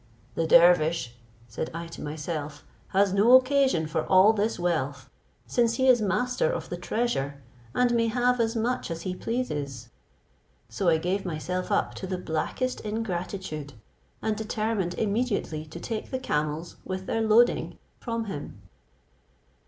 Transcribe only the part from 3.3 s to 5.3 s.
occasion for all this wealth,